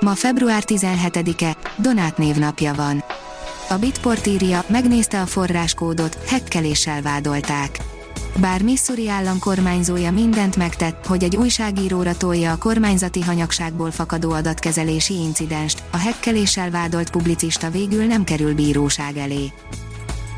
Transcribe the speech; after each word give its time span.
Ma 0.00 0.14
február 0.14 0.62
17-e, 0.66 1.56
Donát 1.76 2.18
névnapja 2.18 2.74
van. 2.74 3.04
A 3.68 3.74
Bitport 3.74 4.26
írja, 4.26 4.64
megnézte 4.66 5.20
a 5.20 5.26
forráskódot, 5.26 6.18
hekkeléssel 6.26 7.02
vádolták. 7.02 7.78
Bár 8.36 8.62
Missouri 8.62 9.08
állam 9.08 9.38
kormányzója 9.38 10.10
mindent 10.10 10.56
megtett, 10.56 11.06
hogy 11.06 11.22
egy 11.22 11.36
újságíróra 11.36 12.16
tolja 12.16 12.52
a 12.52 12.56
kormányzati 12.56 13.20
hanyagságból 13.20 13.90
fakadó 13.90 14.30
adatkezelési 14.30 15.14
incidenst, 15.14 15.82
a 15.90 15.96
hekkeléssel 15.96 16.70
vádolt 16.70 17.10
publicista 17.10 17.70
végül 17.70 18.04
nem 18.04 18.24
kerül 18.24 18.54
bíróság 18.54 19.16
elé. 19.16 19.52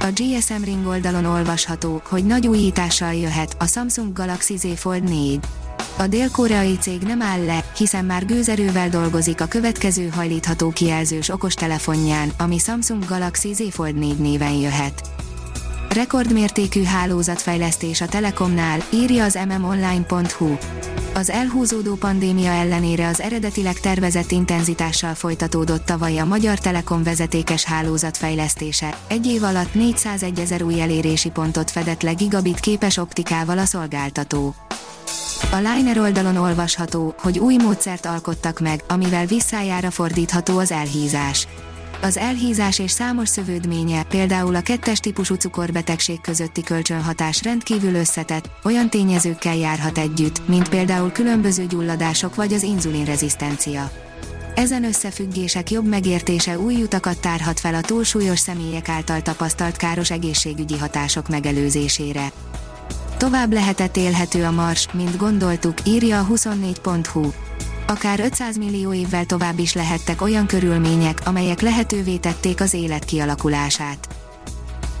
A 0.00 0.06
GSM 0.14 0.62
Ring 0.64 0.86
oldalon 0.86 1.24
olvasható, 1.24 2.02
hogy 2.08 2.26
nagy 2.26 2.46
újítással 2.46 3.14
jöhet 3.14 3.56
a 3.58 3.66
Samsung 3.66 4.12
Galaxy 4.12 4.56
Z 4.56 4.66
Fold 4.76 5.02
4. 5.02 5.40
A 5.98 6.06
dél-koreai 6.06 6.76
cég 6.76 7.02
nem 7.02 7.22
áll 7.22 7.44
le, 7.44 7.64
hiszen 7.76 8.04
már 8.04 8.26
gőzerővel 8.26 8.88
dolgozik 8.88 9.40
a 9.40 9.46
következő 9.46 10.08
hajlítható 10.08 10.70
kijelzős 10.70 11.28
okostelefonján, 11.28 12.32
ami 12.38 12.58
Samsung 12.58 13.04
Galaxy 13.04 13.52
Z 13.52 13.62
Fold 13.70 13.98
4 13.98 14.18
néven 14.18 14.52
jöhet. 14.52 15.02
Rekordmértékű 15.88 16.82
hálózatfejlesztés 16.82 18.00
a 18.00 18.06
Telekomnál, 18.06 18.78
írja 18.92 19.24
az 19.24 19.38
mmonline.hu. 19.48 20.56
Az 21.14 21.30
elhúzódó 21.30 21.94
pandémia 21.94 22.50
ellenére 22.50 23.06
az 23.06 23.20
eredetileg 23.20 23.80
tervezett 23.80 24.30
intenzitással 24.30 25.14
folytatódott 25.14 25.84
tavaly 25.84 26.18
a 26.18 26.24
Magyar 26.24 26.58
Telekom 26.58 27.02
vezetékes 27.02 27.64
hálózatfejlesztése. 27.64 28.98
Egy 29.08 29.26
év 29.26 29.42
alatt 29.42 29.74
401 29.74 30.38
ezer 30.38 30.62
új 30.62 30.80
elérési 30.80 31.30
pontot 31.30 31.70
fedett 31.70 32.02
le 32.02 32.12
gigabit 32.12 32.60
képes 32.60 32.96
optikával 32.96 33.58
a 33.58 33.64
szolgáltató. 33.64 34.54
A 35.52 35.56
Liner 35.56 35.98
oldalon 35.98 36.36
olvasható, 36.36 37.14
hogy 37.18 37.38
új 37.38 37.56
módszert 37.56 38.06
alkottak 38.06 38.60
meg, 38.60 38.82
amivel 38.88 39.26
visszájára 39.26 39.90
fordítható 39.90 40.58
az 40.58 40.72
elhízás. 40.72 41.46
Az 42.02 42.16
elhízás 42.16 42.78
és 42.78 42.90
számos 42.90 43.28
szövődménye, 43.28 44.02
például 44.02 44.54
a 44.54 44.60
kettes 44.60 45.00
típusú 45.00 45.34
cukorbetegség 45.34 46.20
közötti 46.20 46.62
kölcsönhatás 46.62 47.42
rendkívül 47.42 47.94
összetett, 47.94 48.50
olyan 48.64 48.90
tényezőkkel 48.90 49.56
járhat 49.56 49.98
együtt, 49.98 50.48
mint 50.48 50.68
például 50.68 51.12
különböző 51.12 51.66
gyulladások 51.66 52.34
vagy 52.34 52.52
az 52.52 52.62
inzulinrezisztencia. 52.62 53.90
Ezen 54.54 54.84
összefüggések 54.84 55.70
jobb 55.70 55.86
megértése 55.86 56.58
új 56.58 56.82
utakat 56.82 57.20
tárhat 57.20 57.60
fel 57.60 57.74
a 57.74 57.80
túlsúlyos 57.80 58.38
személyek 58.38 58.88
által 58.88 59.22
tapasztalt 59.22 59.76
káros 59.76 60.10
egészségügyi 60.10 60.78
hatások 60.78 61.28
megelőzésére. 61.28 62.32
Tovább 63.16 63.52
lehetett 63.52 63.96
élhető 63.96 64.44
a 64.44 64.50
mars, 64.50 64.88
mint 64.92 65.16
gondoltuk, 65.16 65.74
írja 65.84 66.20
a 66.20 66.26
24.hu. 66.26 67.30
Akár 67.86 68.20
500 68.20 68.56
millió 68.56 68.92
évvel 68.92 69.24
tovább 69.24 69.58
is 69.58 69.74
lehettek 69.74 70.22
olyan 70.22 70.46
körülmények, 70.46 71.20
amelyek 71.24 71.60
lehetővé 71.60 72.16
tették 72.16 72.60
az 72.60 72.74
élet 72.74 73.04
kialakulását. 73.04 74.08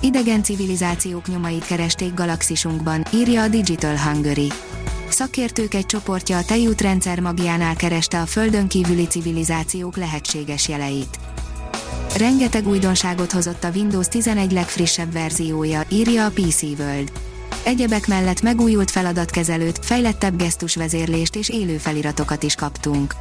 Idegen 0.00 0.42
civilizációk 0.42 1.28
nyomait 1.28 1.66
keresték 1.66 2.14
galaxisunkban, 2.14 3.04
írja 3.14 3.42
a 3.42 3.48
Digital 3.48 3.98
Hungary. 3.98 4.52
Szakértők 5.08 5.74
egy 5.74 5.86
csoportja 5.86 6.36
a 6.36 6.44
tejútrendszer 6.44 7.20
magjánál 7.20 7.76
kereste 7.76 8.20
a 8.20 8.26
földön 8.26 8.68
kívüli 8.68 9.06
civilizációk 9.06 9.96
lehetséges 9.96 10.68
jeleit. 10.68 11.18
Rengeteg 12.16 12.68
újdonságot 12.68 13.32
hozott 13.32 13.64
a 13.64 13.70
Windows 13.74 14.08
11 14.08 14.52
legfrissebb 14.52 15.12
verziója, 15.12 15.82
írja 15.88 16.24
a 16.24 16.30
PC 16.30 16.62
World 16.62 17.12
Egyebek 17.64 18.06
mellett 18.06 18.42
megújult 18.42 18.90
feladatkezelőt, 18.90 19.84
fejlettebb 19.84 20.36
gesztusvezérlést 20.36 21.36
és 21.36 21.48
élő 21.48 21.76
feliratokat 21.76 22.42
is 22.42 22.54
kaptunk. 22.54 23.14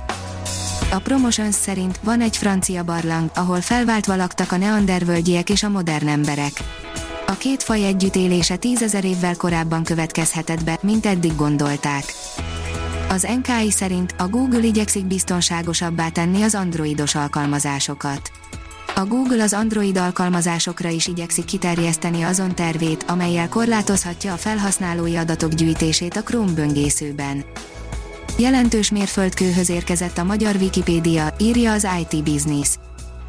A 0.92 1.00
Promotions 1.00 1.56
szerint 1.56 2.00
van 2.04 2.22
egy 2.22 2.38
francia 2.38 2.84
barlang, 2.84 3.32
ahol 3.36 3.62
felváltva 3.62 4.16
laktak 4.16 4.52
a 4.52 4.58
neandervölgyiek 4.58 5.50
és 5.50 5.64
a 5.64 5.70
modern 5.70 6.08
emberek. 6.08 6.52
A 7.28 7.32
két 7.38 7.64
faj 7.64 7.86
együttélése 7.86 8.56
tízezer 8.56 9.06
évvel 9.06 9.36
korábban 9.36 9.84
következhetett 9.84 10.64
be, 10.64 10.78
mint 10.82 11.06
eddig 11.06 11.36
gondolták. 11.36 12.04
Az 13.10 13.28
NKI 13.42 13.72
szerint 13.72 14.16
a 14.18 14.28
Google 14.28 14.64
igyekszik 14.64 15.06
biztonságosabbá 15.06 16.10
tenni 16.10 16.42
az 16.42 16.56
androidos 16.56 17.16
alkalmazásokat. 17.16 18.32
A 18.96 19.06
Google 19.06 19.44
az 19.44 19.54
Android 19.54 19.98
alkalmazásokra 19.98 20.90
is 20.90 21.08
igyekszik 21.08 21.46
kiterjeszteni 21.46 22.22
azon 22.22 22.56
tervét, 22.56 23.04
amelyel 23.08 23.50
korlátozhatja 23.50 24.34
a 24.34 24.38
felhasználói 24.38 25.16
adatok 25.16 25.54
gyűjtését 25.54 26.16
a 26.16 26.24
Chrome 26.24 26.52
böngészőben. 26.52 27.46
Jelentős 28.38 28.92
mérföldkőhöz 28.92 29.70
érkezett 29.70 30.18
a 30.18 30.24
magyar 30.24 30.56
Wikipédia, 30.56 31.34
írja 31.40 31.72
az 31.72 31.88
IT 32.00 32.24
Business. 32.24 32.70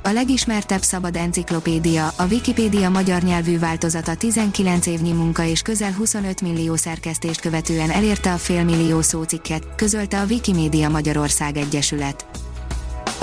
A 0.03 0.09
legismertebb 0.09 0.83
szabad 0.83 1.17
enciklopédia, 1.17 2.09
a 2.17 2.27
Wikipédia 2.31 2.91
magyar 2.91 3.23
nyelvű 3.23 3.59
változata 3.59 4.15
19 4.15 4.87
évnyi 4.87 5.13
munka 5.13 5.45
és 5.45 5.63
közel 5.63 5.93
25 5.93 6.41
millió 6.41 6.77
szerkesztést 6.77 7.41
követően 7.41 7.91
elérte 7.91 8.33
a 8.33 8.37
félmillió 8.37 9.01
szócikket, 9.01 9.75
közölte 9.77 10.21
a 10.21 10.25
Wikimedia 10.25 10.89
Magyarország 10.89 11.57
Egyesület. 11.57 12.27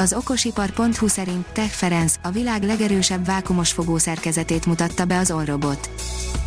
Az 0.02 0.14
okosipar.hu 0.14 1.08
szerint 1.08 1.46
Tech 1.54 1.70
Ferenc 1.70 2.16
a 2.22 2.30
világ 2.30 2.64
legerősebb 2.64 3.26
vákumos 3.26 3.72
fogószerkezetét 3.72 4.66
mutatta 4.66 5.06
be 5.06 5.18
az 5.18 5.32
Onrobot. 5.32 5.90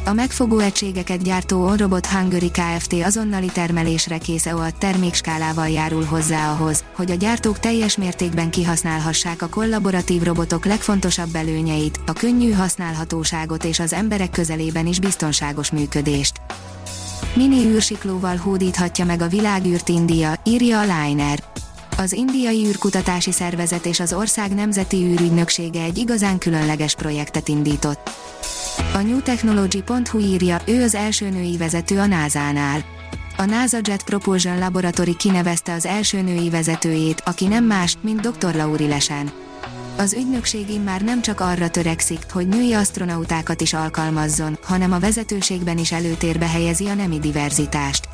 A 0.04 0.12
megfogó 0.12 0.58
egységeket 0.58 1.22
gyártó 1.22 1.64
Onrobot 1.66 2.06
Hungary 2.06 2.50
Kft. 2.50 2.92
azonnali 2.92 3.46
termelésre 3.46 4.18
kész 4.18 4.46
EOA 4.46 4.70
termékskálával 4.78 5.68
járul 5.68 6.04
hozzá 6.04 6.52
ahhoz, 6.52 6.84
hogy 6.96 7.10
a 7.10 7.14
gyártók 7.14 7.58
teljes 7.58 7.96
mértékben 7.96 8.50
kihasználhassák 8.50 9.42
a 9.42 9.48
kollaboratív 9.48 10.22
robotok 10.22 10.64
legfontosabb 10.64 11.34
előnyeit, 11.34 12.00
a 12.06 12.12
könnyű 12.12 12.52
használhatóságot 12.52 13.64
és 13.64 13.78
az 13.78 13.92
emberek 13.92 14.30
közelében 14.30 14.86
is 14.86 15.00
biztonságos 15.00 15.70
működést. 15.70 16.40
Mini 17.34 17.64
űrsiklóval 17.64 18.36
hódíthatja 18.36 19.04
meg 19.04 19.22
a 19.22 19.28
világűrt 19.28 19.88
India, 19.88 20.34
írja 20.44 20.80
a 20.80 20.82
Liner. 20.82 21.42
Az 21.96 22.12
indiai 22.12 22.66
űrkutatási 22.66 23.32
szervezet 23.32 23.86
és 23.86 24.00
az 24.00 24.12
ország 24.12 24.54
nemzeti 24.54 24.96
űrügynöksége 24.96 25.82
egy 25.82 25.98
igazán 25.98 26.38
különleges 26.38 26.94
projektet 26.94 27.48
indított. 27.48 28.10
A 28.94 28.98
newtechnology.hu 28.98 30.18
írja, 30.18 30.60
ő 30.66 30.82
az 30.82 30.94
első 30.94 31.28
női 31.28 31.56
vezető 31.56 31.98
a 31.98 32.06
NASA-nál. 32.06 32.84
A 33.36 33.44
NASA 33.44 33.78
Jet 33.82 34.04
Propulsion 34.04 34.58
Laboratory 34.58 35.16
kinevezte 35.16 35.72
az 35.72 35.86
első 35.86 36.20
női 36.20 36.50
vezetőjét, 36.50 37.22
aki 37.24 37.46
nem 37.46 37.64
más, 37.64 37.96
mint 38.00 38.20
dr. 38.20 38.54
Lauri 38.54 38.88
Lesen. 38.88 39.30
Az 39.96 40.12
ügynökség 40.12 40.80
már 40.84 41.02
nem 41.02 41.22
csak 41.22 41.40
arra 41.40 41.68
törekszik, 41.68 42.26
hogy 42.32 42.48
női 42.48 42.72
astronautákat 42.72 43.60
is 43.60 43.72
alkalmazzon, 43.72 44.58
hanem 44.62 44.92
a 44.92 44.98
vezetőségben 44.98 45.78
is 45.78 45.92
előtérbe 45.92 46.48
helyezi 46.48 46.86
a 46.86 46.94
nemi 46.94 47.18
diverzitást. 47.18 48.13